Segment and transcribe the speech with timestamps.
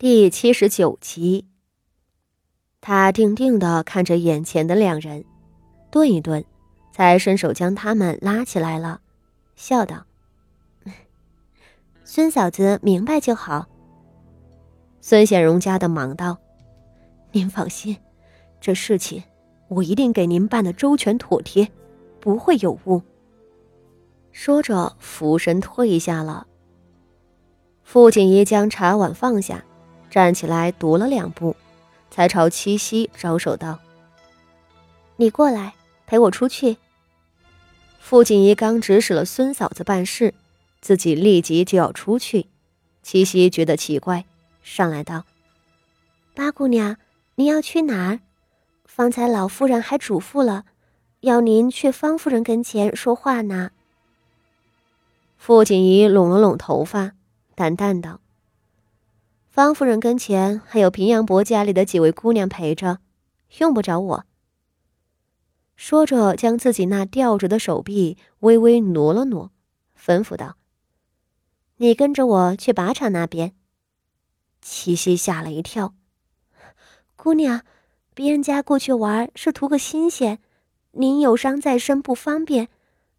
[0.00, 1.44] 第七十九集，
[2.80, 5.24] 他定定的看着眼前的两人，
[5.90, 6.44] 顿一顿，
[6.92, 9.00] 才伸手将他们拉起来了，
[9.56, 10.06] 笑道
[12.04, 13.66] ：“孙嫂子明白就好。”
[15.02, 16.38] 孙显荣家的忙道
[17.34, 17.96] ：“您放心，
[18.60, 19.20] 这事情
[19.66, 21.68] 我一定给您办的周全妥帖，
[22.20, 23.02] 不会有误。”
[24.30, 26.46] 说着，俯身退下了。
[27.82, 29.64] 傅锦仪将茶碗放下。
[30.10, 31.54] 站起来，踱了两步，
[32.10, 33.78] 才朝七夕招手道
[35.16, 35.74] ：“你过来
[36.06, 36.76] 陪我出去。”
[38.00, 40.32] 傅锦仪刚指使了孙嫂子办事，
[40.80, 42.46] 自己立即就要出去。
[43.02, 44.24] 七夕觉得奇怪，
[44.62, 45.24] 上来道
[46.34, 46.96] ：“八姑娘，
[47.34, 48.20] 您要去哪儿？
[48.86, 50.64] 方才老夫人还嘱咐了，
[51.20, 53.70] 要您去方夫人跟前说话呢。”
[55.36, 57.12] 傅锦仪拢了拢头发，
[57.54, 58.20] 淡淡道。
[59.58, 63.00] 方夫人跟前还有平阳伯家里的几位姑娘陪着，
[63.58, 64.24] 用不着我。
[65.74, 69.50] 说着，将自己那吊着的手臂微微挪了挪，
[70.00, 70.54] 吩咐道
[71.78, 73.52] ：“你跟着我去靶场那边。”
[74.62, 75.92] 七夕吓了一跳
[77.16, 77.62] ：“姑娘，
[78.14, 80.38] 别人家过去玩是图个新鲜，
[80.92, 82.68] 您有伤在身不方便，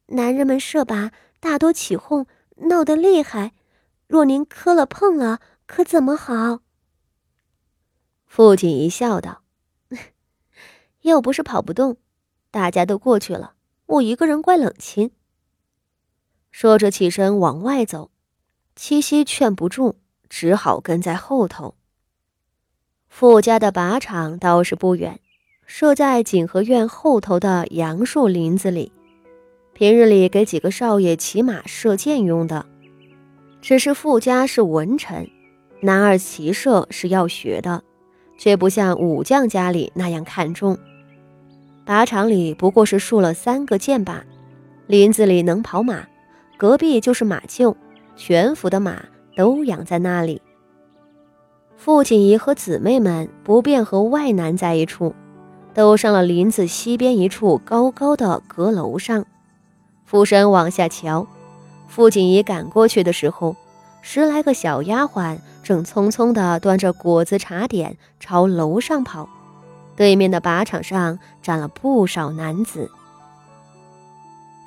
[0.05, 2.25] 男人们射靶大多起哄，
[2.69, 3.51] 闹得厉害，
[4.07, 6.61] 若您磕了碰了。”可怎么好？
[8.25, 9.43] 傅锦仪笑道
[11.01, 11.97] ：“又不是跑不动，
[12.49, 13.53] 大家都过去了，
[13.85, 15.11] 我一个人怪冷清。”
[16.49, 18.09] 说着起身往外走，
[18.75, 19.97] 七夕劝不住，
[20.27, 21.75] 只好跟在后头。
[23.07, 25.19] 傅家的靶场倒是不远，
[25.67, 28.91] 设在景和院后头的杨树林子里，
[29.73, 32.65] 平日里给几个少爷骑马射箭用的。
[33.61, 35.29] 只是傅家是文臣。
[35.81, 37.81] 男儿骑射是要学的，
[38.37, 40.77] 却不像武将家里那样看重。
[41.85, 44.19] 靶场里不过是竖了三个箭靶，
[44.87, 46.05] 林子里能跑马，
[46.57, 47.73] 隔壁就是马厩，
[48.15, 49.01] 全府的马
[49.35, 50.41] 都养在那里。
[51.77, 55.15] 父亲姨和姊妹们不便和外男在一处，
[55.73, 59.25] 都上了林子西边一处高高的阁楼上，
[60.05, 61.25] 俯身往下瞧。
[61.87, 63.55] 父亲姨赶过去的时候。
[64.01, 65.37] 十来个小丫鬟
[65.69, 69.29] 正匆匆地端着果子茶点朝楼上跑，
[69.95, 72.89] 对面的靶场上站了不少男子。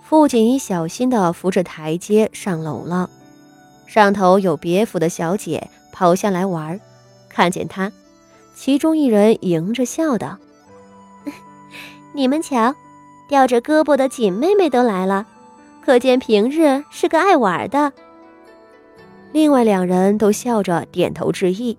[0.04, 3.10] 傅锦衣小心地扶着台阶上楼了，
[3.88, 6.80] 上头有别府的小姐跑下来玩，
[7.28, 7.90] 看见他，
[8.54, 10.38] 其中一人迎着笑道
[12.14, 12.76] ：“你们瞧，
[13.28, 15.26] 吊着胳膊的锦妹妹都来了，
[15.84, 17.92] 可见平日是个爱玩的。”
[19.32, 21.78] 另外两人都笑着点头致意。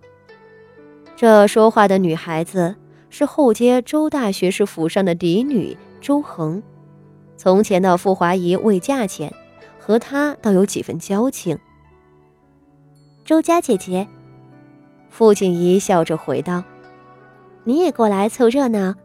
[1.16, 2.76] 这说话的女孩子
[3.10, 6.62] 是后街周大学士府上的嫡女周恒，
[7.38, 9.32] 从前的傅华仪未嫁前，
[9.80, 11.58] 和她倒有几分交情。
[13.24, 14.08] 周家姐姐，
[15.10, 16.64] 傅锦仪笑着回道
[17.64, 18.96] ：“你也过来凑热闹。”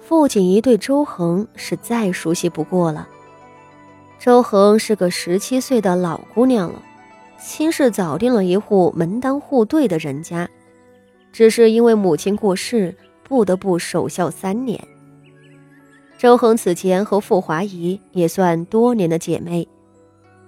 [0.00, 3.08] 傅锦仪对周恒是再熟悉不过了。
[4.18, 6.80] 周恒是个十七岁的老姑娘了。
[7.42, 10.48] 亲事早定了一户门当户对的人家，
[11.32, 14.78] 只是因为母亲过世，不得不守孝三年。
[16.18, 19.66] 周恒此前和傅华仪也算多年的姐妹，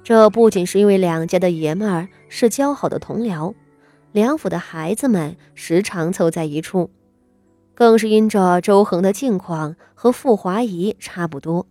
[0.04, 3.54] 这不仅是因为两家的爷们儿是交好的同僚，
[4.12, 6.90] 梁府的孩子们时常凑在一处，
[7.74, 11.66] 更是因着周恒的境况和傅华仪差不多，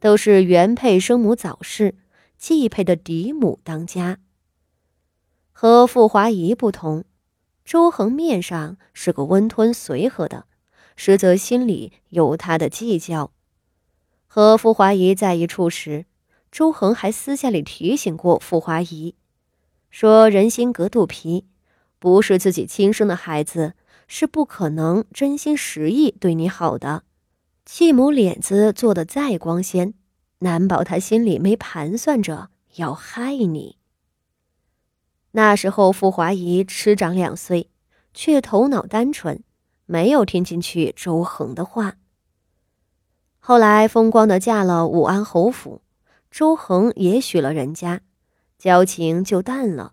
[0.00, 1.94] 都是原配生母早逝，
[2.38, 4.16] 继配的嫡母当家。
[5.60, 7.02] 和傅华仪不同，
[7.64, 10.44] 周恒面上是个温吞随和的，
[10.94, 13.32] 实则心里有他的计较。
[14.28, 16.06] 和傅华仪在一处时，
[16.52, 19.16] 周恒还私下里提醒过傅华仪，
[19.90, 21.44] 说人心隔肚皮，
[21.98, 23.74] 不是自己亲生的孩子，
[24.06, 27.02] 是不可能真心实意对你好的。
[27.64, 29.94] 继母脸子做的再光鲜，
[30.38, 33.77] 难保他心里没盘算着要害你。
[35.32, 37.70] 那时候，傅华仪吃长两岁，
[38.14, 39.42] 却头脑单纯，
[39.86, 41.96] 没有听进去周恒的话。
[43.38, 45.82] 后来风光的嫁了武安侯府，
[46.30, 48.00] 周恒也许了人家，
[48.58, 49.92] 交情就淡了。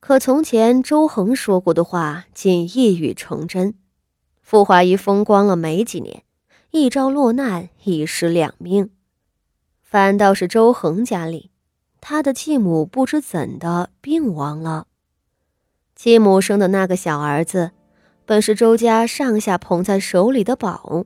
[0.00, 3.74] 可从前周恒说过的话，竟一语成真。
[4.40, 6.22] 傅华仪风光了没几年，
[6.70, 8.90] 一朝落难，一尸两命。
[9.82, 11.50] 反倒是周恒家里。
[12.00, 14.86] 他的继母不知怎的病亡了，
[15.94, 17.72] 继母生的那个小儿子，
[18.24, 21.04] 本是周家上下捧在手里的宝。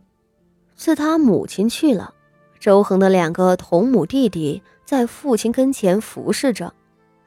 [0.75, 2.15] 自他母亲去了，
[2.59, 6.73] 周恒的两个同母弟弟在父亲跟前服侍着，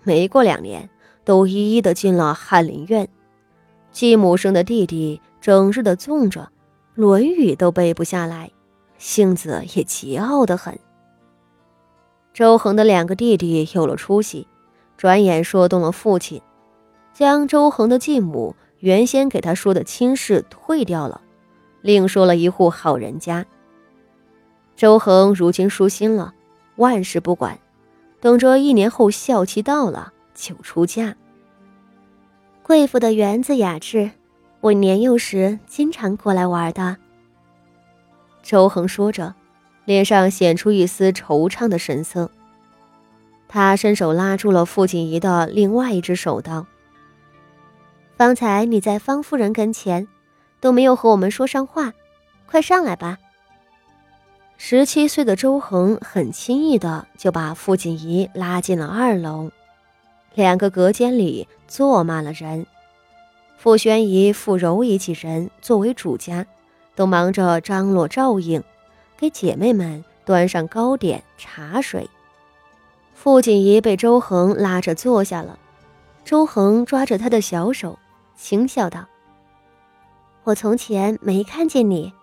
[0.03, 0.89] 没过两年，
[1.23, 3.07] 都一一的进了翰林院。
[3.91, 6.41] 继母生的弟弟整日的纵着，
[6.95, 8.51] 《论语》都背不下来，
[8.97, 10.77] 性子也桀骜的很。
[12.35, 14.45] 周恒的两个弟弟有了出息，
[14.97, 16.41] 转眼说动了父亲，
[17.13, 21.21] 将周恒的继母原先给他说的亲事退掉了。
[21.79, 23.45] 另说了一户好人家。
[24.75, 26.33] 周恒如今舒心了，
[26.75, 27.57] 万事不管，
[28.19, 31.15] 等着一年后孝期到了就出嫁。
[32.61, 34.11] 贵妇的园子雅致，
[34.59, 36.97] 我年幼时经常过来玩的。
[38.43, 39.33] 周恒说着，
[39.85, 42.29] 脸上显出一丝惆怅的神色。
[43.47, 46.65] 他伸手拉住了傅锦仪的另外一只手，道
[48.17, 50.07] ：“方才你在方夫人跟前。”
[50.61, 51.93] 都没有和我们说上话，
[52.47, 53.19] 快上来吧。
[54.57, 59.51] 十七岁的周恒很轻易的就把傅锦仪拉进了二楼，
[60.33, 62.65] 两个隔间里坐满了人。
[63.57, 66.47] 傅宣仪、傅柔仪几人作为主家，
[66.95, 68.63] 都忙着张罗照应，
[69.17, 72.09] 给姐妹们端上糕点茶水。
[73.13, 75.57] 傅锦仪被周恒拉着坐下了，
[76.23, 77.97] 周恒抓着她的小手，
[78.35, 79.05] 轻笑道。
[80.43, 82.13] 我从前没看见你。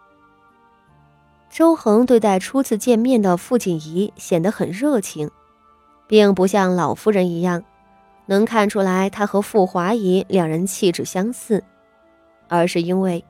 [1.50, 5.30] 周恒对待初次见面的傅锦仪显得很热情，
[6.06, 7.62] 并不像老夫人一样，
[8.26, 11.64] 能看出来他和傅华仪两人气质相似，
[12.48, 13.24] 而是因为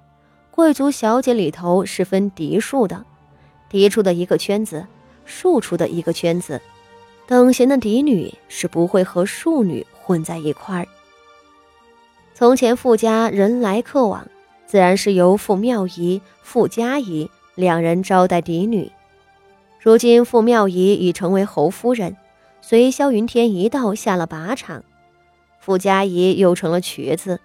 [0.50, 3.04] 贵族小姐里头是分嫡庶的，
[3.72, 4.86] 嫡出的一个圈子，
[5.24, 6.60] 庶出的一个圈子，
[7.26, 10.86] 等闲的嫡女是不会和庶女混在一块儿。
[12.34, 14.28] 从前傅家人来客往。
[14.64, 18.90] 自然是由傅妙仪、傅家仪两人招待嫡女。
[19.78, 22.16] 如今傅妙仪已成为侯夫人，
[22.62, 24.82] 随萧云天一道下了靶场，
[25.60, 27.38] 傅家仪又成了瘸子，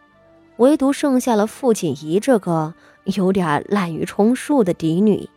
[0.55, 5.27] 唯独剩下了傅锦仪这个有点滥竽充数的嫡女。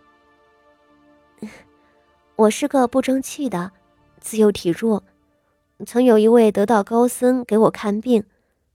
[2.41, 3.73] 我是个不争气的，
[4.19, 5.05] 自幼体弱，
[5.85, 8.25] 曾有一位得道高僧给我看病，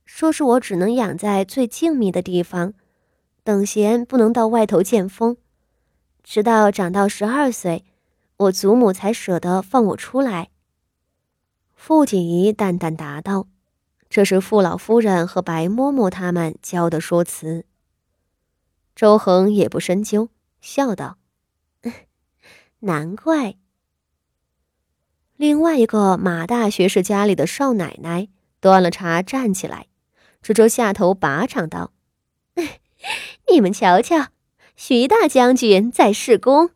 [0.06, 2.76] 说是我只能养在最静谧的地方。
[3.44, 5.38] 等闲不能到外头见风，
[6.24, 7.84] 直到长到十二岁，
[8.38, 10.50] 我祖母才舍得放我出来。
[11.74, 13.48] 傅锦仪淡淡答道
[14.08, 17.66] ：“这是傅老夫人和白嬷嬷他们教的说辞。”
[18.96, 20.30] 周恒也不深究，
[20.62, 21.18] 笑道
[22.80, 23.56] ：“难怪。”
[25.38, 28.30] 另外一个马大学士家里的少奶奶
[28.60, 29.88] 端了茶站起来，
[30.42, 31.92] 指着下头靶场道。
[33.52, 34.28] 你们瞧瞧，
[34.76, 36.72] 徐大将军在试功。